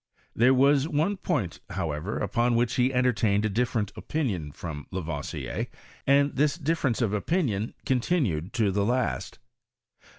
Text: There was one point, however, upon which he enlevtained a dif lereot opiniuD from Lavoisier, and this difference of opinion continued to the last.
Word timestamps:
There 0.35 0.55
was 0.55 0.87
one 0.87 1.17
point, 1.17 1.59
however, 1.69 2.17
upon 2.17 2.55
which 2.55 2.73
he 2.73 2.89
enlevtained 2.89 3.45
a 3.45 3.49
dif 3.49 3.71
lereot 3.73 3.93
opiniuD 3.93 4.55
from 4.55 4.87
Lavoisier, 4.89 5.67
and 6.07 6.35
this 6.35 6.57
difference 6.57 7.03
of 7.03 7.13
opinion 7.13 7.75
continued 7.85 8.51
to 8.53 8.71
the 8.71 8.83
last. 8.83 9.37